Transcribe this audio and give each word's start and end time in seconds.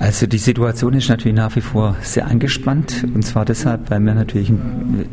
Also 0.00 0.28
die 0.28 0.38
Situation 0.38 0.94
ist 0.94 1.08
natürlich 1.08 1.36
nach 1.36 1.56
wie 1.56 1.60
vor 1.60 1.96
sehr 2.02 2.28
angespannt 2.28 3.04
und 3.14 3.22
zwar 3.24 3.44
deshalb, 3.44 3.90
weil 3.90 3.98
wir 4.00 4.14
natürlich 4.14 4.50
äh, 4.50 4.54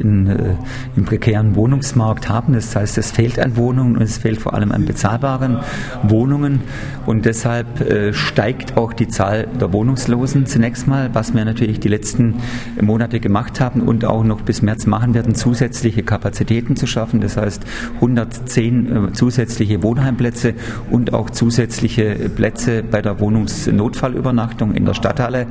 einen 0.04 1.06
prekären 1.06 1.56
Wohnungsmarkt 1.56 2.30
haben. 2.30 2.54
Das 2.54 2.76
heißt, 2.76 3.00
es 3.00 3.10
fehlt 3.10 3.40
an 3.40 3.58
Wohnungen 3.58 3.96
und 3.96 4.04
es 4.04 4.20
fehlt 4.20 4.40
vor 4.40 4.54
allem 4.54 4.72
an 4.72 4.86
bezahlbaren 4.86 5.58
Wohnungen 6.04 6.62
und 7.08 7.26
deshalb 7.26 7.82
äh, 7.82 8.14
steigt 8.14 8.78
auch 8.78 8.94
die 8.94 9.08
Zahl 9.08 9.48
der 9.60 9.74
Wohnungslosen 9.74 10.46
zunächst 10.46 10.88
mal, 10.88 11.10
was 11.14 11.34
wir 11.34 11.46
natürlich 11.46 11.80
die 11.80 11.90
letzten 11.90 12.36
Monate 12.80 13.20
gemacht 13.20 13.60
haben 13.60 13.82
und 13.82 14.06
auch 14.06 14.24
noch 14.24 14.42
bis 14.42 14.62
März 14.62 14.86
machen 14.86 15.16
werden, 15.16 15.34
zusätzliche 15.34 16.04
Kapazitäten 16.04 16.76
zu 16.76 16.86
schaffen. 16.86 17.22
Das 17.22 17.38
heißt 17.38 17.64
110 17.96 19.08
äh, 19.08 19.14
zusätzliche 19.14 19.82
Wohnheimplätze 19.82 20.54
und 20.92 21.12
auch 21.12 21.32
zusätzliche 21.32 22.30
Plätze 22.30 22.84
bei 22.84 23.02
der 23.02 23.20
Wohnungsnotfallübernachtung 23.20 24.75
in 24.76 24.86
der 24.86 24.94
Stadthalle. 24.94 25.48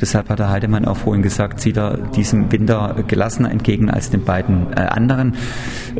Deshalb 0.00 0.28
hat 0.28 0.38
der 0.38 0.50
Heidemann 0.50 0.84
auch 0.84 0.96
vorhin 0.96 1.22
gesagt, 1.22 1.60
sieht 1.60 1.76
er 1.76 1.96
diesem 1.96 2.50
Winter 2.50 2.96
gelassener 3.06 3.50
entgegen 3.50 3.90
als 3.90 4.10
den 4.10 4.24
beiden 4.24 4.72
äh, 4.72 4.80
anderen. 4.80 5.34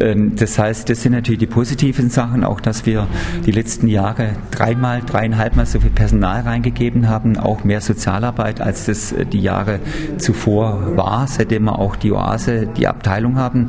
Ähm, 0.00 0.34
das 0.36 0.58
heißt, 0.58 0.88
das 0.88 1.02
sind 1.02 1.12
natürlich 1.12 1.40
die 1.40 1.46
positiven 1.46 2.10
Sachen, 2.10 2.44
auch 2.44 2.60
dass 2.60 2.86
wir 2.86 3.06
die 3.46 3.52
letzten 3.52 3.88
Jahre 3.88 4.30
dreimal, 4.50 5.02
dreieinhalbmal 5.02 5.66
so 5.66 5.80
viel 5.80 5.90
Personal 5.90 6.42
reingegeben 6.42 7.08
haben, 7.08 7.38
auch 7.38 7.64
mehr 7.64 7.80
Sozialarbeit, 7.80 8.60
als 8.60 8.86
das 8.86 9.12
äh, 9.12 9.26
die 9.26 9.40
Jahre 9.40 9.80
zuvor 10.18 10.96
war, 10.96 11.26
seitdem 11.28 11.64
wir 11.64 11.78
auch 11.78 11.96
die 11.96 12.12
Oase, 12.12 12.66
die 12.66 12.88
Abteilung 12.88 13.36
haben. 13.36 13.66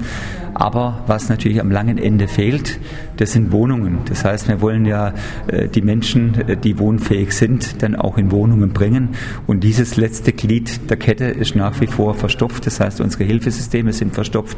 Aber 0.54 1.04
was 1.08 1.30
natürlich 1.30 1.60
am 1.60 1.72
langen 1.72 1.98
Ende 1.98 2.28
fehlt, 2.28 2.80
das 3.18 3.32
sind 3.32 3.52
Wohnungen. 3.52 4.00
Das 4.06 4.26
heißt, 4.26 4.48
wir 4.48 4.62
wollen 4.62 4.86
ja 4.86 5.14
äh, 5.48 5.68
die 5.68 5.82
Menschen, 5.82 6.36
äh, 6.48 6.58
die 6.58 6.80
wohnfähig 6.80 7.34
sind, 7.34 7.82
dann 7.82 7.96
auch 7.96 8.18
in 8.18 8.32
Wohnungen 8.32 8.74
bringen. 8.74 9.10
Und 9.48 9.64
dieses 9.64 9.98
letzte 9.98 10.34
Glied 10.34 10.90
der 10.90 10.98
Kette 10.98 11.26
ist 11.26 11.56
nach 11.56 11.80
wie 11.82 11.88
vor 11.88 12.16
verstopft. 12.16 12.66
Das 12.66 12.80
heißt, 12.80 13.02
unsere 13.02 13.24
Hilfesysteme 13.24 13.94
sind 13.94 14.14
verstopft. 14.14 14.58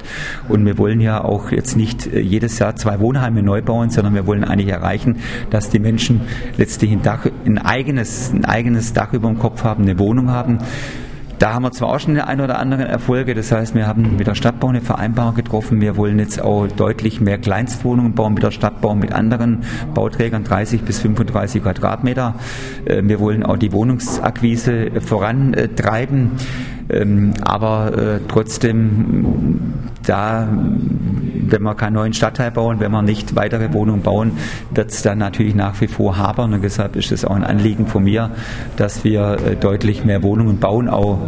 Und 0.49 0.65
wir 0.65 0.77
wollen 0.77 1.01
ja 1.01 1.23
auch 1.23 1.51
jetzt 1.51 1.75
nicht 1.75 2.07
äh, 2.07 2.19
jedes 2.19 2.59
Jahr 2.59 2.75
zwei 2.75 2.99
Wohnheime 2.99 3.43
neu 3.43 3.61
bauen, 3.61 3.89
sondern 3.89 4.15
wir 4.15 4.27
wollen 4.27 4.43
eigentlich 4.43 4.69
erreichen, 4.69 5.17
dass 5.49 5.69
die 5.69 5.79
Menschen 5.79 6.21
letztlich 6.57 6.91
ein, 6.91 7.01
Dach, 7.01 7.27
ein, 7.45 7.57
eigenes, 7.57 8.31
ein 8.33 8.45
eigenes 8.45 8.93
Dach 8.93 9.13
über 9.13 9.27
dem 9.27 9.39
Kopf 9.39 9.63
haben, 9.63 9.83
eine 9.83 9.99
Wohnung 9.99 10.29
haben. 10.29 10.59
Da 11.39 11.53
haben 11.53 11.63
wir 11.63 11.71
zwar 11.71 11.89
auch 11.89 11.99
schon 11.99 12.17
ein 12.17 12.39
oder 12.39 12.59
andere 12.59 12.87
Erfolge, 12.87 13.33
das 13.33 13.51
heißt, 13.51 13.75
wir 13.75 13.87
haben 13.87 14.15
mit 14.15 14.25
der 14.25 14.35
Stadtbau 14.35 14.69
eine 14.69 14.79
Vereinbarung 14.79 15.35
getroffen. 15.35 15.81
Wir 15.81 15.97
wollen 15.97 16.17
jetzt 16.17 16.41
auch 16.41 16.67
deutlich 16.67 17.19
mehr 17.19 17.37
Kleinstwohnungen 17.37 18.13
bauen 18.13 18.35
mit 18.35 18.43
der 18.43 18.51
Stadtbau, 18.51 18.95
mit 18.95 19.11
anderen 19.11 19.63
Bauträgern, 19.93 20.45
30 20.45 20.83
bis 20.83 20.99
35 20.99 21.61
Quadratmeter. 21.61 22.35
Äh, 22.85 23.01
wir 23.03 23.19
wollen 23.19 23.43
auch 23.43 23.57
die 23.57 23.73
Wohnungsakquise 23.73 24.91
vorantreiben. 25.01 26.31
Ähm, 26.89 27.33
aber 27.41 27.97
äh, 27.97 28.19
trotzdem, 28.27 29.73
da, 30.05 30.47
wenn 30.47 31.61
wir 31.61 31.75
keinen 31.75 31.93
neuen 31.93 32.13
Stadtteil 32.13 32.51
bauen, 32.51 32.79
wenn 32.79 32.91
wir 32.91 33.01
nicht 33.01 33.35
weitere 33.35 33.73
Wohnungen 33.73 34.01
bauen, 34.01 34.31
wird 34.73 34.91
es 34.91 35.01
dann 35.01 35.19
natürlich 35.19 35.55
nach 35.55 35.79
wie 35.81 35.87
vor 35.87 36.17
habern. 36.17 36.53
Und 36.53 36.63
deshalb 36.63 36.95
ist 36.95 37.11
es 37.11 37.25
auch 37.25 37.35
ein 37.35 37.43
Anliegen 37.43 37.87
von 37.87 38.03
mir, 38.03 38.31
dass 38.77 39.03
wir 39.03 39.37
äh, 39.45 39.55
deutlich 39.55 40.05
mehr 40.05 40.23
Wohnungen 40.23 40.59
bauen, 40.59 40.89
auch 40.89 41.19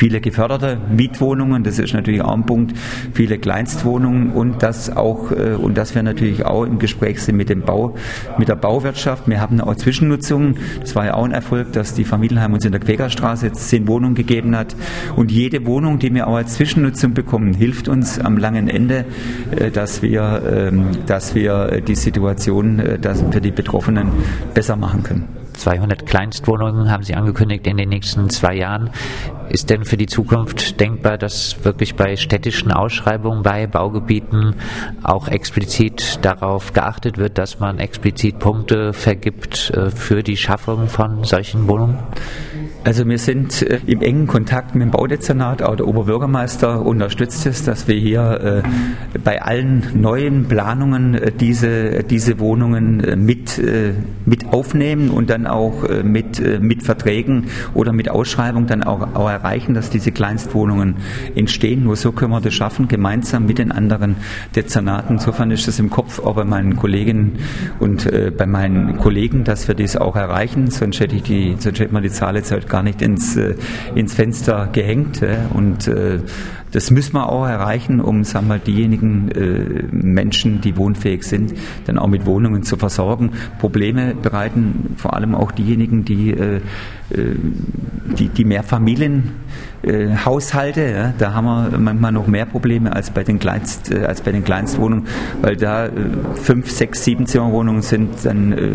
viele 0.00 0.22
geförderte 0.22 0.78
Mietwohnungen, 0.96 1.62
das 1.62 1.78
ist 1.78 1.92
natürlich 1.92 2.22
auch 2.22 2.32
ein 2.32 2.46
Punkt, 2.46 2.74
viele 3.12 3.36
Kleinstwohnungen 3.36 4.32
und 4.32 4.62
das 4.62 4.96
auch 4.96 5.30
äh, 5.30 5.52
und 5.52 5.76
dass 5.76 5.94
wir 5.94 6.02
natürlich 6.02 6.46
auch 6.46 6.64
im 6.64 6.78
Gespräch 6.78 7.22
sind 7.22 7.36
mit 7.36 7.50
dem 7.50 7.60
Bau, 7.60 7.96
mit 8.38 8.48
der 8.48 8.56
Bauwirtschaft. 8.56 9.28
Wir 9.28 9.42
haben 9.42 9.60
auch 9.60 9.76
Zwischennutzungen. 9.76 10.56
Das 10.80 10.96
war 10.96 11.04
ja 11.04 11.14
auch 11.14 11.24
ein 11.24 11.32
Erfolg, 11.32 11.74
dass 11.74 11.92
die 11.92 12.04
Familienheim 12.04 12.54
uns 12.54 12.64
in 12.64 12.72
der 12.72 12.80
Quägerstraße 12.80 13.48
jetzt 13.48 13.68
zehn 13.68 13.86
Wohnungen 13.88 14.14
gegeben 14.14 14.56
hat. 14.56 14.74
Und 15.16 15.30
jede 15.30 15.66
Wohnung, 15.66 15.98
die 15.98 16.14
wir 16.14 16.28
auch 16.28 16.36
als 16.36 16.54
Zwischennutzung 16.54 17.12
bekommen, 17.12 17.52
hilft 17.52 17.86
uns 17.86 18.18
am 18.18 18.38
langen 18.38 18.68
Ende, 18.68 19.04
äh, 19.54 19.70
dass 19.70 20.00
wir, 20.00 20.42
ähm, 20.50 20.86
dass 21.04 21.34
wir 21.34 21.82
die 21.86 21.94
Situation 21.94 22.78
äh, 22.78 22.98
für 23.30 23.42
die 23.42 23.50
Betroffenen 23.50 24.08
besser 24.54 24.76
machen 24.76 25.02
können. 25.02 25.39
200 25.60 26.06
Kleinstwohnungen 26.06 26.90
haben 26.90 27.02
Sie 27.02 27.14
angekündigt 27.14 27.66
in 27.66 27.76
den 27.76 27.90
nächsten 27.90 28.30
zwei 28.30 28.54
Jahren. 28.54 28.90
Ist 29.50 29.68
denn 29.68 29.84
für 29.84 29.96
die 29.96 30.06
Zukunft 30.06 30.80
denkbar, 30.80 31.18
dass 31.18 31.64
wirklich 31.64 31.96
bei 31.96 32.16
städtischen 32.16 32.72
Ausschreibungen, 32.72 33.42
bei 33.42 33.66
Baugebieten 33.66 34.54
auch 35.02 35.28
explizit 35.28 36.20
darauf 36.22 36.72
geachtet 36.72 37.18
wird, 37.18 37.36
dass 37.36 37.60
man 37.60 37.78
explizit 37.78 38.38
Punkte 38.38 38.92
vergibt 38.92 39.70
äh, 39.70 39.90
für 39.90 40.22
die 40.22 40.36
Schaffung 40.36 40.88
von 40.88 41.24
solchen 41.24 41.68
Wohnungen? 41.68 41.98
Also 42.82 43.06
wir 43.06 43.18
sind 43.18 43.60
äh, 43.60 43.78
im 43.86 44.00
engen 44.00 44.26
Kontakt 44.26 44.74
mit 44.74 44.82
dem 44.82 44.90
Baudezernat, 44.90 45.62
auch 45.62 45.76
der 45.76 45.86
Oberbürgermeister 45.86 46.84
unterstützt 46.84 47.44
es, 47.44 47.62
dass 47.62 47.88
wir 47.88 47.96
hier 47.96 48.62
äh, 48.64 49.18
bei 49.18 49.42
allen 49.42 49.82
neuen 50.00 50.48
Planungen 50.48 51.14
äh, 51.14 51.30
diese, 51.30 52.02
diese 52.04 52.38
Wohnungen 52.38 53.24
mit, 53.24 53.60
mit 54.24 54.52
aufnehmen 54.52 55.10
und 55.10 55.30
dann 55.30 55.46
auch 55.46 55.86
mit, 56.02 56.60
mit 56.60 56.82
Verträgen 56.82 57.46
oder 57.74 57.92
mit 57.92 58.08
Ausschreibung 58.08 58.66
dann 58.66 58.82
auch, 58.82 59.14
auch 59.14 59.28
erreichen, 59.28 59.74
dass 59.74 59.90
diese 59.90 60.12
Kleinstwohnungen 60.12 60.96
entstehen. 61.34 61.84
Nur 61.84 61.96
so 61.96 62.12
können 62.12 62.30
wir 62.30 62.40
das 62.40 62.54
schaffen, 62.54 62.88
gemeinsam 62.88 63.46
mit 63.46 63.58
den 63.58 63.72
anderen 63.72 64.16
Dezernaten. 64.54 65.14
Insofern 65.14 65.50
ist 65.50 65.68
das 65.68 65.78
im 65.78 65.90
Kopf 65.90 66.18
auch 66.20 66.36
bei 66.36 66.44
meinen 66.44 66.76
Kolleginnen 66.76 67.38
und 67.78 68.10
bei 68.36 68.46
meinen 68.46 68.98
Kollegen, 68.98 69.44
dass 69.44 69.68
wir 69.68 69.74
das 69.74 69.96
auch 69.96 70.16
erreichen. 70.16 70.70
Sonst 70.70 71.00
hätte 71.00 71.16
ich 71.16 71.22
die, 71.22 71.56
sonst 71.58 71.80
hätte 71.80 71.92
man 71.92 72.02
die 72.02 72.10
Zahl 72.10 72.36
jetzt 72.36 72.52
halt 72.52 72.68
gar 72.70 72.82
nicht 72.82 73.02
ins, 73.02 73.36
äh, 73.36 73.56
ins 73.94 74.14
Fenster 74.14 74.70
gehängt. 74.72 75.20
Und 75.52 75.86
äh, 75.88 76.20
das 76.72 76.90
müssen 76.90 77.14
wir 77.14 77.28
auch 77.28 77.46
erreichen, 77.46 78.00
um 78.00 78.24
sagen 78.24 78.48
wir, 78.48 78.58
diejenigen 78.58 79.30
äh, 79.30 79.84
Menschen, 79.90 80.60
die 80.60 80.76
wohnfähig 80.76 81.24
sind, 81.24 81.54
dann 81.86 81.98
auch 81.98 82.08
mit 82.08 82.26
Wohnungen 82.26 82.62
zu 82.62 82.76
versorgen. 82.76 83.32
Probleme 83.58 84.14
bereiten 84.14 84.94
vor 84.96 85.14
allem 85.14 85.34
auch 85.34 85.52
diejenigen, 85.52 86.04
die, 86.04 86.34
die, 88.18 88.28
die 88.28 88.44
Mehrfamilien 88.44 89.32
äh, 89.82 90.14
Haushalte, 90.24 90.82
ja, 90.82 91.14
da 91.16 91.32
haben 91.32 91.46
wir 91.46 91.78
manchmal 91.78 92.12
noch 92.12 92.26
mehr 92.26 92.46
Probleme 92.46 92.94
als 92.94 93.10
bei 93.10 93.24
den, 93.24 93.38
Kleinst, 93.38 93.90
äh, 93.90 94.04
als 94.04 94.20
bei 94.20 94.32
den 94.32 94.44
Kleinstwohnungen, 94.44 95.06
weil 95.40 95.56
da 95.56 95.86
äh, 95.86 95.90
fünf, 96.34 96.70
sechs, 96.70 97.04
sieben 97.04 97.26
Zimmerwohnungen 97.26 97.82
sind 97.82 98.24
dann 98.24 98.52
äh, 98.52 98.70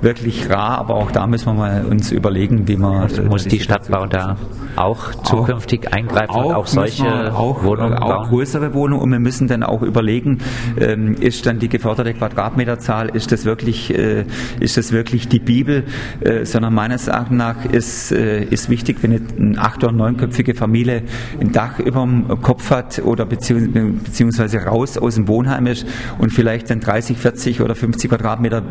wirklich 0.00 0.48
rar, 0.48 0.78
aber 0.78 0.94
auch 0.94 1.10
da 1.10 1.26
müssen 1.26 1.46
wir 1.46 1.54
mal 1.54 1.84
uns 1.84 2.12
überlegen, 2.12 2.68
wie 2.68 2.76
man. 2.76 3.02
Also 3.02 3.22
muss 3.22 3.46
die 3.46 3.60
Stadtbau 3.60 4.06
da 4.06 4.36
auch 4.76 5.12
zukünftig 5.24 5.88
auch, 5.88 5.92
eingreifen 5.92 6.30
auch 6.30 6.44
und 6.44 6.54
auch 6.54 6.66
solche 6.66 7.06
auch, 7.26 7.64
Wohnungen 7.64 7.94
auch 7.94 8.08
bauen? 8.08 8.28
größere 8.28 8.74
Wohnungen 8.74 9.02
und 9.02 9.10
wir 9.10 9.20
müssen 9.20 9.48
dann 9.48 9.62
auch 9.62 9.82
überlegen, 9.82 10.38
ähm, 10.80 11.14
ist 11.14 11.46
dann 11.46 11.58
die 11.58 11.68
geförderte 11.68 12.14
Quadratmeterzahl, 12.14 13.08
ist 13.10 13.32
das 13.32 13.44
wirklich, 13.44 13.96
äh, 13.96 14.24
ist 14.60 14.76
das 14.76 14.92
wirklich 14.92 15.28
die 15.28 15.40
Bibel, 15.40 15.84
äh, 16.20 16.44
sondern 16.44 16.74
meines 16.74 17.08
Erachtens 17.08 17.38
nach 17.38 17.64
ist, 17.64 18.10
ist 18.10 18.68
wichtig, 18.68 18.98
wenn 19.02 19.12
ein 19.12 19.58
acht 19.58 19.84
oder 19.84 19.92
neun 19.92 20.18
fünfköpfige 20.18 20.54
Familie 20.54 21.02
ein 21.40 21.52
Dach 21.52 21.78
über 21.78 22.02
dem 22.02 22.28
Kopf 22.42 22.70
hat 22.70 23.00
oder 23.04 23.24
beziehungsweise 23.24 24.58
raus 24.58 24.98
aus 24.98 25.14
dem 25.14 25.28
Wohnheim 25.28 25.66
ist 25.66 25.86
und 26.18 26.30
vielleicht 26.30 26.70
dann 26.70 26.80
30, 26.80 27.16
40 27.16 27.60
oder 27.60 27.74
50 27.74 28.10
Quadratmeter 28.10 28.62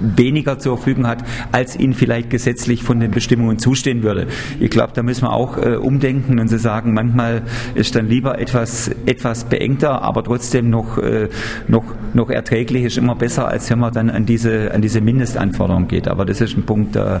weniger 0.00 0.58
zur 0.58 0.76
Verfügung 0.76 1.06
hat, 1.06 1.22
als 1.52 1.78
ihnen 1.78 1.92
vielleicht 1.92 2.30
gesetzlich 2.30 2.82
von 2.82 3.00
den 3.00 3.10
Bestimmungen 3.10 3.58
zustehen 3.58 4.02
würde. 4.02 4.26
Ich 4.58 4.70
glaube, 4.70 4.92
da 4.94 5.02
müssen 5.02 5.24
wir 5.24 5.32
auch 5.32 5.58
äh, 5.58 5.76
umdenken 5.76 6.38
und 6.40 6.48
sie 6.48 6.58
sagen, 6.58 6.94
manchmal 6.94 7.42
ist 7.74 7.85
dann 7.94 8.08
lieber 8.08 8.38
etwas, 8.38 8.90
etwas 9.06 9.44
beengter, 9.44 10.02
aber 10.02 10.24
trotzdem 10.24 10.70
noch, 10.70 10.98
äh, 10.98 11.28
noch, 11.68 11.84
noch 12.14 12.30
erträglich, 12.30 12.84
ist 12.84 12.98
immer 12.98 13.14
besser, 13.14 13.48
als 13.48 13.70
wenn 13.70 13.78
man 13.78 13.92
dann 13.92 14.10
an 14.10 14.26
diese, 14.26 14.72
an 14.72 14.82
diese 14.82 15.00
Mindestanforderung 15.00 15.88
geht. 15.88 16.08
Aber 16.08 16.24
das 16.24 16.40
ist 16.40 16.56
ein 16.56 16.64
Punkt, 16.64 16.96
da 16.96 17.20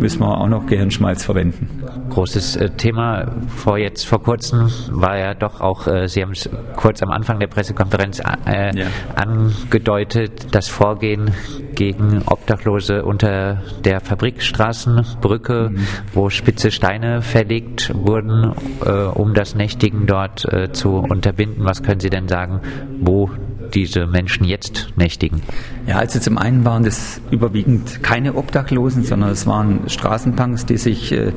müssen 0.00 0.20
wir 0.20 0.38
auch 0.38 0.48
noch 0.48 0.66
Gehirnschmalz 0.66 1.24
verwenden. 1.24 1.68
Großes 2.12 2.56
äh, 2.56 2.68
Thema 2.68 3.32
vor 3.48 3.78
jetzt 3.78 4.06
vor 4.06 4.22
kurzem 4.22 4.70
war 4.90 5.16
ja 5.16 5.32
doch 5.32 5.62
auch, 5.62 5.86
äh, 5.86 6.08
Sie 6.08 6.20
haben 6.20 6.32
es 6.32 6.48
kurz 6.76 7.02
am 7.02 7.10
Anfang 7.10 7.40
der 7.40 7.46
Pressekonferenz 7.46 8.20
äh, 8.20 8.78
ja. 8.78 8.86
angedeutet, 9.14 10.48
das 10.54 10.68
Vorgehen 10.68 11.30
gegen 11.74 12.20
Obdachlose 12.26 13.02
unter 13.06 13.62
der 13.82 14.00
Fabrikstraßenbrücke, 14.00 15.70
mhm. 15.70 15.86
wo 16.12 16.28
spitze 16.28 16.70
Steine 16.70 17.22
verlegt 17.22 17.92
wurden, 17.94 18.52
äh, 18.84 18.90
um 18.90 19.32
das 19.32 19.54
Nächtigen 19.54 20.06
dort 20.06 20.44
äh, 20.52 20.70
zu 20.70 20.96
unterbinden. 20.96 21.64
Was 21.64 21.82
können 21.82 22.00
Sie 22.00 22.10
denn 22.10 22.28
sagen, 22.28 22.60
wo 23.00 23.30
diese 23.72 24.06
Menschen 24.06 24.44
jetzt 24.44 24.88
nächtigen? 24.96 25.40
Ja, 25.86 25.98
also 25.98 26.20
zum 26.20 26.38
einen 26.38 26.64
waren 26.64 26.84
das 26.84 27.20
überwiegend 27.32 28.04
keine 28.04 28.34
Obdachlosen, 28.34 29.02
sondern 29.02 29.30
es 29.30 29.48
waren 29.48 29.88
Straßenpunks, 29.88 30.64
die 30.64 30.76
sich, 30.76 31.10
äh, 31.10 31.32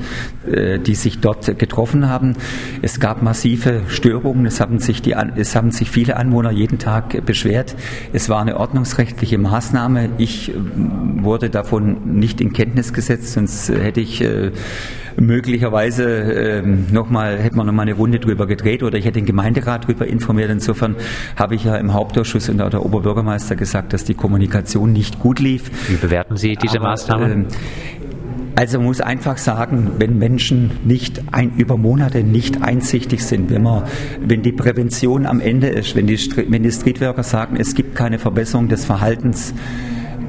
äh, 0.47 0.77
die 0.77 0.93
sich 0.93 1.19
dort 1.19 1.57
getroffen 1.57 2.07
haben. 2.07 2.35
Es 2.83 2.99
gab 2.99 3.23
massive 3.23 3.81
Störungen, 3.87 4.45
es 4.45 4.61
haben, 4.61 4.77
sich 4.77 5.01
die, 5.01 5.15
es 5.35 5.55
haben 5.55 5.71
sich 5.71 5.89
viele 5.89 6.17
Anwohner 6.17 6.51
jeden 6.51 6.77
Tag 6.77 7.25
beschwert. 7.25 7.75
Es 8.13 8.29
war 8.29 8.39
eine 8.39 8.57
ordnungsrechtliche 8.57 9.39
Maßnahme. 9.39 10.09
Ich 10.19 10.51
wurde 10.55 11.49
davon 11.49 12.17
nicht 12.17 12.39
in 12.39 12.53
Kenntnis 12.53 12.93
gesetzt, 12.93 13.33
sonst 13.33 13.69
hätte 13.69 13.99
ich 13.99 14.23
möglicherweise 15.17 16.03
ähm, 16.03 16.87
nochmal, 16.91 17.37
hätte 17.39 17.55
man 17.55 17.65
nochmal 17.65 17.87
eine 17.87 17.95
Runde 17.95 18.19
drüber 18.19 18.47
gedreht 18.47 18.83
oder 18.83 18.97
ich 18.97 19.05
hätte 19.05 19.19
den 19.19 19.25
Gemeinderat 19.25 19.85
darüber 19.85 20.05
informiert. 20.05 20.49
Insofern 20.49 20.95
habe 21.35 21.55
ich 21.55 21.63
ja 21.63 21.77
im 21.77 21.93
Hauptausschuss 21.93 22.49
und 22.49 22.61
auch 22.61 22.69
der 22.69 22.85
Oberbürgermeister 22.85 23.55
gesagt, 23.55 23.93
dass 23.93 24.03
die 24.03 24.13
Kommunikation 24.13 24.34
nicht 24.37 25.19
gut 25.19 25.39
lief. 25.39 25.71
Wie 25.89 25.95
bewerten 25.95 26.37
Sie 26.37 26.55
diese 26.55 26.77
Aber, 26.77 26.89
Maßnahme? 26.89 27.31
Ähm, 27.31 27.47
also 28.55 28.77
man 28.77 28.87
muss 28.87 29.01
einfach 29.01 29.37
sagen, 29.37 29.91
wenn 29.97 30.17
Menschen 30.17 30.71
nicht 30.85 31.21
ein, 31.33 31.57
über 31.57 31.75
Monate 31.75 32.23
nicht 32.23 32.61
einsichtig 32.61 33.23
sind, 33.23 33.49
wenn 33.49 33.63
man, 33.63 33.83
wenn 34.21 34.43
die 34.43 34.53
Prävention 34.53 35.25
am 35.25 35.41
Ende 35.41 35.67
ist, 35.67 35.95
wenn 35.95 36.07
die, 36.07 36.17
wenn 36.49 36.63
die 36.63 36.71
Streetworker 36.71 37.23
sagen, 37.23 37.57
es 37.59 37.75
gibt 37.75 37.95
keine 37.95 38.17
Verbesserung 38.17 38.69
des 38.69 38.85
Verhaltens, 38.85 39.53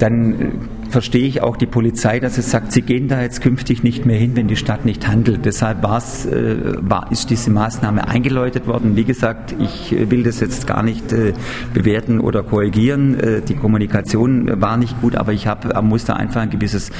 dann 0.01 0.69
verstehe 0.97 1.29
ich 1.29 1.43
auch 1.43 1.59
die 1.59 1.67
Polizei, 1.67 2.21
dass 2.21 2.39
es 2.39 2.51
sagt, 2.51 2.73
sie 2.73 2.81
gehen 2.81 3.07
da 3.07 3.21
jetzt 3.21 3.43
künftig 3.43 3.83
nicht 3.83 4.07
mehr 4.07 4.17
hin, 4.17 4.35
wenn 4.35 4.49
die 4.49 4.57
Stadt 4.57 4.87
nicht 4.87 5.07
handelt. 5.07 5.45
Deshalb 5.45 5.83
war's, 5.83 6.25
äh, 6.25 6.57
war, 6.81 7.13
ist 7.13 7.29
diese 7.29 7.51
Maßnahme 7.51 8.09
eingeläutet 8.09 8.67
worden. 8.67 8.97
Wie 8.97 9.05
gesagt, 9.05 9.55
ich 9.59 9.95
will 10.09 10.23
das 10.23 10.41
jetzt 10.41 10.67
gar 10.67 10.83
nicht 10.83 11.13
äh, 11.13 11.35
bewerten 11.75 12.19
oder 12.19 12.43
korrigieren. 12.43 13.21
Äh, 13.21 13.43
die 13.43 13.57
Kommunikation 13.57 14.59
war 14.59 14.79
nicht 14.79 14.99
gut, 15.03 15.17
aber 15.17 15.35
ich 15.35 15.47
habe, 15.47 15.83
musste 15.83 16.17
einfach 16.17 16.41
ein 16.41 16.49
gewisses, 16.49 16.91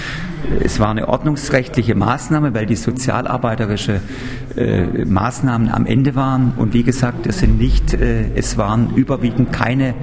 es 0.63 0.79
war 0.79 0.91
eine 0.91 1.09
ordnungsrechtliche 1.09 1.95
Maßnahme, 1.95 2.53
weil 2.53 2.67
die 2.67 2.77
sozialarbeiterische 2.77 4.03
äh, 4.57 5.07
Maßnahmen 5.07 5.71
am 5.71 5.87
Ende 5.87 6.15
waren. 6.15 6.53
Und 6.59 6.75
wie 6.75 6.83
gesagt, 6.83 7.27
es 7.27 7.39
sind 7.39 7.59
nicht, 7.59 7.95
äh, 7.95 8.27
es 8.35 8.59
waren 8.59 8.95
überwiegend 8.95 9.55
keine 9.55 9.95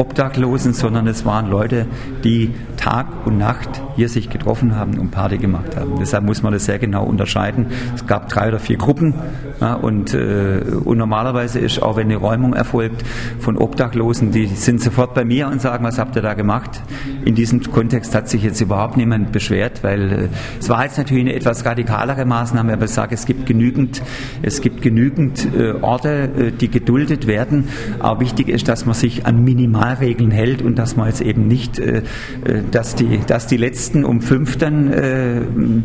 Obdachlosen, 0.00 0.72
sondern 0.72 1.06
es 1.06 1.26
waren 1.26 1.50
Leute, 1.50 1.84
die 2.24 2.54
Tag 2.78 3.26
und 3.26 3.36
Nacht 3.36 3.82
hier 3.96 4.08
sich 4.08 4.30
getroffen 4.30 4.74
haben 4.74 4.98
und 4.98 5.10
Party 5.10 5.36
gemacht 5.36 5.76
haben. 5.76 5.96
Deshalb 6.00 6.24
muss 6.24 6.42
man 6.42 6.54
das 6.54 6.64
sehr 6.64 6.78
genau 6.78 7.04
unterscheiden. 7.04 7.66
Es 7.94 8.06
gab 8.06 8.30
drei 8.30 8.48
oder 8.48 8.58
vier 8.58 8.78
Gruppen 8.78 9.12
ja, 9.60 9.74
und, 9.74 10.14
äh, 10.14 10.62
und 10.84 10.96
normalerweise 10.96 11.58
ist 11.58 11.82
auch 11.82 11.96
wenn 11.96 12.06
eine 12.06 12.16
Räumung 12.16 12.54
erfolgt 12.54 13.04
von 13.40 13.58
Obdachlosen, 13.58 14.32
die 14.32 14.46
sind 14.46 14.80
sofort 14.80 15.12
bei 15.12 15.26
mir 15.26 15.48
und 15.48 15.60
sagen, 15.60 15.84
was 15.84 15.98
habt 15.98 16.16
ihr 16.16 16.22
da 16.22 16.32
gemacht? 16.32 16.80
In 17.26 17.34
diesem 17.34 17.60
Kontext 17.70 18.14
hat 18.14 18.30
sich 18.30 18.42
jetzt 18.42 18.62
überhaupt 18.62 18.96
niemand 18.96 19.32
beschwert, 19.32 19.84
weil 19.84 20.12
äh, 20.12 20.28
es 20.58 20.70
war 20.70 20.84
jetzt 20.84 20.96
natürlich 20.96 21.24
eine 21.24 21.34
etwas 21.34 21.66
radikalere 21.66 22.24
Maßnahme, 22.24 22.72
aber 22.72 22.86
ich 22.86 22.92
sage, 22.92 23.14
es 23.14 23.26
gibt 23.26 23.44
genügend, 23.44 24.00
es 24.40 24.62
gibt 24.62 24.80
genügend 24.80 25.46
äh, 25.54 25.72
Orte, 25.72 26.30
äh, 26.38 26.52
die 26.52 26.70
geduldet 26.70 27.26
werden. 27.26 27.68
Aber 27.98 28.20
wichtig 28.20 28.48
ist, 28.48 28.66
dass 28.66 28.86
man 28.86 28.94
sich 28.94 29.26
an 29.26 29.44
Minimalregeln 29.90 30.30
hält 30.30 30.62
und 30.62 30.76
dass 30.78 30.96
man 30.96 31.08
jetzt 31.08 31.20
eben 31.20 31.48
nicht, 31.48 31.78
äh, 31.78 31.98
äh 32.44 32.62
dass 32.70 32.94
die, 32.94 33.20
dass 33.26 33.46
die 33.46 33.56
letzten 33.56 34.04
um 34.04 34.20
fünf 34.20 34.56
dann 34.56 35.84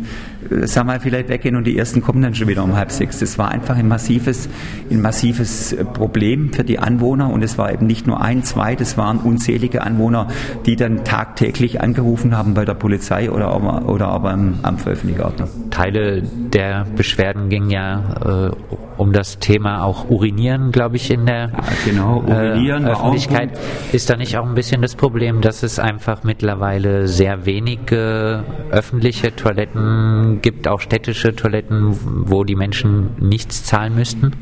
sagen 0.66 0.88
wir, 0.88 1.00
vielleicht 1.00 1.28
weggehen 1.28 1.56
und 1.56 1.64
die 1.64 1.76
ersten 1.76 2.02
kommen 2.02 2.22
dann 2.22 2.34
schon 2.34 2.48
wieder 2.48 2.64
um 2.64 2.76
halb 2.76 2.90
sechs. 2.90 3.18
Das 3.18 3.38
war 3.38 3.50
einfach 3.50 3.76
ein 3.76 3.88
massives, 3.88 4.48
ein 4.90 5.00
massives 5.00 5.72
äh, 5.72 5.84
Problem 5.84 6.52
für 6.52 6.64
die 6.64 6.78
Anwohner 6.78 7.30
und 7.30 7.42
es 7.42 7.58
war 7.58 7.72
eben 7.72 7.86
nicht 7.86 8.06
nur 8.06 8.20
ein, 8.20 8.44
zwei, 8.44 8.74
das 8.74 8.96
waren 8.96 9.18
unzählige 9.18 9.82
Anwohner, 9.82 10.28
die 10.66 10.76
dann 10.76 11.04
tagtäglich 11.04 11.80
angerufen 11.80 12.36
haben 12.36 12.54
bei 12.54 12.64
der 12.64 12.74
Polizei 12.74 13.30
oder 13.30 13.48
aber, 13.48 13.88
oder 13.88 14.08
aber 14.08 14.30
am 14.30 14.58
Amt 14.62 14.82
für 14.82 14.90
öffentliche 14.90 15.24
Ordnung. 15.24 15.48
Teile 15.70 16.22
der 16.22 16.86
Beschwerden 16.96 17.48
gingen 17.48 17.70
ja 17.70 18.50
äh, 18.50 18.50
um 18.96 19.12
das 19.12 19.38
Thema 19.38 19.82
auch 19.84 20.08
Urinieren, 20.08 20.72
glaube 20.72 20.96
ich, 20.96 21.10
in 21.10 21.26
der 21.26 21.50
ja, 21.50 21.60
genau, 21.84 22.22
Urinieren 22.26 22.86
äh, 22.86 22.90
Öffentlichkeit. 22.90 23.50
Ist 23.92 24.10
da 24.10 24.16
nicht 24.16 24.36
auch 24.38 24.46
ein 24.46 24.54
bisschen 24.54 24.82
das 24.82 24.94
Problem, 24.94 25.40
dass 25.40 25.62
es 25.62 25.78
einfach 25.78 26.24
mittlerweile 26.24 27.06
sehr 27.08 27.46
wenige 27.46 28.44
öffentliche 28.70 29.34
Toiletten 29.34 30.35
gibt 30.42 30.68
auch 30.68 30.80
städtische 30.80 31.34
Toiletten, 31.34 31.96
wo 32.28 32.44
die 32.44 32.56
Menschen 32.56 33.10
nichts 33.18 33.64
zahlen 33.64 33.94
müssten? 33.94 34.32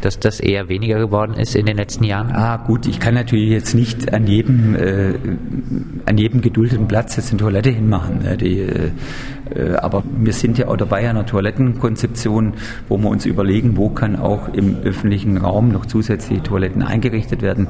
dass 0.00 0.18
das 0.18 0.40
eher 0.40 0.68
weniger 0.68 0.98
geworden 0.98 1.34
ist 1.34 1.54
in 1.54 1.66
den 1.66 1.76
letzten 1.76 2.04
Jahren? 2.04 2.30
Ah, 2.32 2.56
gut, 2.56 2.86
ich 2.86 3.00
kann 3.00 3.14
natürlich 3.14 3.50
jetzt 3.50 3.74
nicht 3.74 4.12
an 4.12 4.26
jedem, 4.26 4.74
äh, 4.74 5.14
an 6.06 6.18
jedem 6.18 6.40
geduldeten 6.40 6.88
Platz 6.88 7.16
jetzt 7.16 7.30
eine 7.30 7.38
Toilette 7.40 7.70
hinmachen. 7.70 8.22
Ne? 8.22 8.36
Die, 8.36 8.60
äh, 8.60 8.90
aber 9.80 10.02
wir 10.18 10.32
sind 10.32 10.58
ja 10.58 10.68
auch 10.68 10.76
dabei 10.76 11.08
einer 11.08 11.26
Toilettenkonzeption, 11.26 12.54
wo 12.88 12.98
wir 12.98 13.08
uns 13.08 13.26
überlegen, 13.26 13.76
wo 13.76 13.88
kann 13.90 14.16
auch 14.16 14.48
im 14.52 14.76
öffentlichen 14.84 15.38
Raum 15.38 15.70
noch 15.70 15.86
zusätzliche 15.86 16.42
Toiletten 16.42 16.82
eingerichtet 16.82 17.42
werden. 17.42 17.68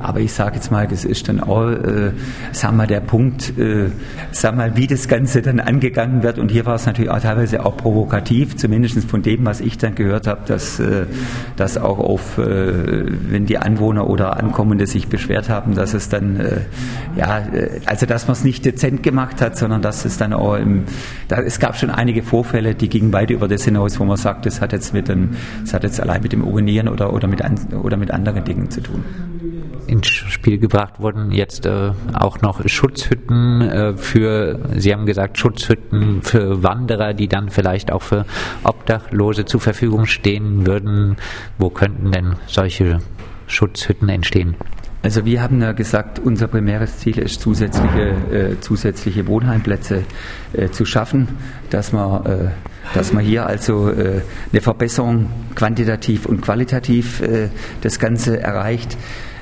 Aber 0.00 0.20
ich 0.20 0.32
sage 0.32 0.56
jetzt 0.56 0.70
mal, 0.70 0.86
das 0.86 1.04
ist 1.04 1.28
dann 1.28 1.40
auch, 1.40 1.68
äh, 1.68 2.12
sagen 2.52 2.76
wir, 2.76 2.86
der 2.86 3.00
Punkt, 3.00 3.58
äh, 3.58 3.90
sagen 4.32 4.58
wir, 4.58 4.76
wie 4.76 4.86
das 4.86 5.08
Ganze 5.08 5.42
dann 5.42 5.60
angegangen 5.60 6.22
wird. 6.22 6.38
Und 6.38 6.50
hier 6.50 6.66
war 6.66 6.74
es 6.74 6.86
natürlich 6.86 7.10
auch 7.10 7.20
teilweise 7.20 7.64
auch 7.64 7.76
provokativ, 7.76 8.56
zumindest 8.56 9.08
von 9.08 9.22
dem, 9.22 9.44
was 9.44 9.60
ich 9.60 9.78
dann 9.78 9.94
gehört 9.94 10.26
habe, 10.26 10.42
dass, 10.46 10.80
äh, 10.80 11.06
dass 11.56 11.78
auch 11.78 11.98
auf, 11.98 12.38
äh, 12.38 13.04
wenn 13.30 13.46
die 13.46 13.58
Anwohner 13.58 14.08
oder 14.08 14.36
Ankommende 14.36 14.86
sich 14.86 15.08
beschwert 15.08 15.48
haben, 15.48 15.74
dass 15.74 15.94
es 15.94 16.08
dann, 16.08 16.36
äh, 16.36 16.60
ja, 17.16 17.38
äh, 17.38 17.80
also 17.86 18.06
dass 18.06 18.26
man 18.26 18.32
es 18.32 18.44
nicht 18.44 18.64
dezent 18.64 19.02
gemacht 19.02 19.40
hat, 19.40 19.56
sondern 19.56 19.82
dass 19.82 20.04
es 20.04 20.16
dann 20.16 20.32
auch 20.32 20.56
im 20.56 20.84
da, 21.30 21.38
es 21.40 21.58
gab 21.58 21.76
schon 21.76 21.90
einige 21.90 22.22
Vorfälle, 22.22 22.74
die 22.74 22.88
gingen 22.88 23.12
weit 23.12 23.30
über 23.30 23.48
das 23.48 23.64
hinaus, 23.64 23.98
wo 24.00 24.04
man 24.04 24.16
sagt, 24.16 24.46
das 24.46 24.60
hat 24.60 24.72
jetzt 24.72 24.92
mit 24.92 25.08
dem, 25.08 25.30
das 25.62 25.74
hat 25.74 25.84
jetzt 25.84 26.00
allein 26.00 26.22
mit 26.22 26.32
dem 26.32 26.44
Urinieren 26.44 26.88
oder, 26.88 27.12
oder, 27.12 27.28
mit, 27.28 27.42
oder 27.74 27.96
mit 27.96 28.10
anderen 28.10 28.44
Dingen 28.44 28.70
zu 28.70 28.80
tun 28.80 29.04
ins 29.90 30.06
Spiel 30.06 30.58
gebracht 30.58 31.00
wurden 31.00 31.32
jetzt 31.32 31.66
äh, 31.66 31.90
auch 32.12 32.40
noch 32.42 32.60
Schutzhütten 32.64 33.60
äh, 33.60 33.94
für, 33.94 34.60
Sie 34.76 34.92
haben 34.92 35.04
gesagt, 35.04 35.36
Schutzhütten 35.36 36.22
für 36.22 36.62
Wanderer, 36.62 37.12
die 37.12 37.26
dann 37.26 37.50
vielleicht 37.50 37.90
auch 37.90 38.02
für 38.02 38.24
Obdachlose 38.62 39.46
zur 39.46 39.60
Verfügung 39.60 40.06
stehen 40.06 40.64
würden. 40.64 41.16
Wo 41.58 41.70
könnten 41.70 42.12
denn 42.12 42.36
solche 42.46 43.00
Schutzhütten 43.48 44.08
entstehen? 44.08 44.54
Also 45.02 45.24
wir 45.24 45.40
haben 45.42 45.62
ja 45.62 45.72
gesagt, 45.72 46.18
unser 46.18 46.46
primäres 46.46 46.98
Ziel 46.98 47.18
ist, 47.18 47.40
zusätzliche, 47.40 48.10
äh, 48.30 48.60
zusätzliche 48.60 49.26
Wohnheimplätze 49.26 50.02
äh, 50.52 50.68
zu 50.68 50.84
schaffen, 50.84 51.28
dass 51.70 51.92
man, 51.92 52.26
äh, 52.26 52.50
dass 52.92 53.14
man 53.14 53.24
hier 53.24 53.46
also 53.46 53.88
äh, 53.88 54.20
eine 54.52 54.60
Verbesserung 54.60 55.30
quantitativ 55.54 56.26
und 56.26 56.42
qualitativ 56.42 57.22
äh, 57.22 57.48
das 57.80 57.98
Ganze 57.98 58.40
erreicht. 58.40 58.98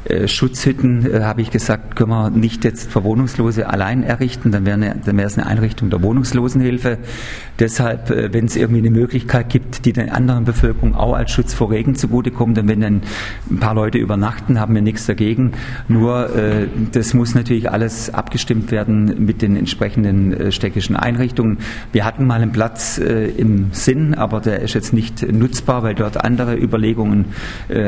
Äh, 0.08 0.26
Schutzhütten, 0.26 1.05
äh, 1.05 1.20
habe 1.20 1.43
ich 1.43 1.50
gesagt, 1.50 1.96
können 1.96 2.10
wir 2.10 2.31
nicht 2.31 2.64
jetzt 2.64 2.90
für 2.90 3.05
Wohnungslose 3.05 3.69
allein 3.69 4.02
errichten, 4.02 4.50
dann 4.50 4.64
wäre, 4.64 4.78
dann 4.78 5.19
es 5.19 5.37
eine 5.37 5.46
Einrichtung 5.46 5.90
der 5.90 6.02
Wohnungslosenhilfe. 6.02 6.99
Deshalb, 7.58 8.10
äh, 8.10 8.32
wenn 8.32 8.46
es 8.46 8.56
irgendwie 8.56 8.81
eine 8.81 8.90
Möglichkeit 8.90 9.50
gibt, 9.50 9.84
die 9.84 9.93
der 9.93 10.15
anderen 10.15 10.44
Bevölkerung 10.44 10.94
auch 10.94 11.12
als 11.12 11.31
Schutz 11.31 11.53
vor 11.53 11.70
Regen 11.70 11.94
zugutekommt, 11.94 12.58
und 12.58 12.69
wenn 12.69 12.81
dann 12.81 13.03
ein 13.50 13.58
paar 13.58 13.74
Leute 13.74 13.98
übernachten, 13.98 14.58
haben 14.58 14.74
wir 14.74 14.81
nichts 14.81 15.06
dagegen. 15.06 15.53
Nur 15.88 16.31
das 16.93 17.15
muss 17.15 17.34
natürlich 17.34 17.70
alles 17.70 18.12
abgestimmt 18.12 18.70
werden 18.70 19.24
mit 19.24 19.43
den 19.43 19.56
entsprechenden 19.56 20.53
städtischen 20.53 20.96
Einrichtungen. 20.96 21.58
Wir 21.93 22.05
hatten 22.05 22.27
mal 22.27 22.41
einen 22.41 22.53
Platz 22.53 22.98
im 22.98 23.69
Sinn, 23.72 24.15
aber 24.15 24.41
der 24.41 24.60
ist 24.60 24.74
jetzt 24.74 24.93
nicht 24.93 25.31
nutzbar, 25.31 25.82
weil 25.82 25.94
dort 25.94 26.24
andere 26.24 26.56
Überlegungen 26.56 27.27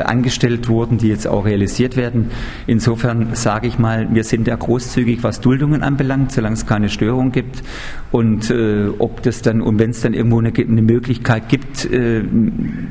angestellt 0.04 0.68
wurden, 0.68 0.98
die 0.98 1.08
jetzt 1.08 1.26
auch 1.26 1.44
realisiert 1.44 1.96
werden 1.96 2.09
werden. 2.10 2.30
Insofern 2.66 3.34
sage 3.34 3.66
ich 3.66 3.78
mal, 3.78 4.08
wir 4.12 4.24
sind 4.24 4.46
ja 4.46 4.56
großzügig, 4.56 5.22
was 5.22 5.40
Duldungen 5.40 5.82
anbelangt, 5.82 6.32
solange 6.32 6.54
es 6.54 6.66
keine 6.66 6.88
Störung 6.88 7.32
gibt. 7.32 7.62
Und 8.10 8.50
äh, 8.50 8.88
ob 8.98 9.22
das 9.22 9.42
dann, 9.42 9.60
und 9.60 9.78
wenn 9.78 9.90
es 9.90 10.00
dann 10.00 10.14
irgendwo 10.14 10.38
eine, 10.38 10.52
eine 10.52 10.82
Möglichkeit 10.82 11.48
gibt, 11.48 11.84
äh, 11.84 12.22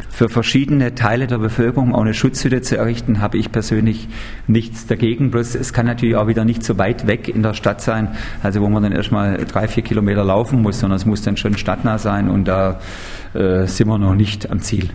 für 0.10 0.30
verschiedene 0.30 0.96
Teile 0.96 1.28
der 1.28 1.38
Bevölkerung 1.38 1.94
auch 1.94 2.02
eine 2.02 2.14
Schutzhütte 2.14 2.62
zu 2.62 2.78
errichten, 2.78 3.22
habe 3.22 3.38
ich 3.38 3.52
persönlich 3.52 4.08
nichts 4.48 4.88
dagegen. 4.88 5.32
Bloß 5.32 5.56
es 5.56 5.74
kann 5.74 5.86
natürlich 5.86 6.16
auch 6.16 6.28
wieder 6.28 6.46
nicht 6.46 6.64
so 6.64 6.78
weit 6.78 7.08
weg 7.08 7.28
in 7.28 7.44
der 7.44 7.54
Stadt 7.54 7.82
sein, 7.82 8.10
also 8.42 8.62
wo 8.62 8.70
man 8.70 8.84
dann 8.84 8.92
erstmal 8.92 9.38
drei, 9.46 9.68
vier 9.68 9.84
Kilometer 9.84 10.24
laufen 10.24 10.62
muss, 10.62 10.80
sondern 10.80 10.98
es 10.98 11.06
muss 11.06 11.22
dann 11.22 11.38
schon 11.38 11.58
stadtnah 11.58 11.98
sein 11.98 12.30
und 12.30 12.48
da 12.48 12.80
äh, 13.34 13.66
sind 13.66 13.88
wir 13.88 13.98
noch 13.98 14.16
nicht 14.16 14.50
am 14.50 14.60
Ziel. 14.60 14.90